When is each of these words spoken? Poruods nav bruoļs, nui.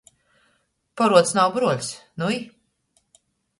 Poruods 1.01 1.35
nav 1.39 1.53
bruoļs, 1.59 1.93
nui. 2.25 2.43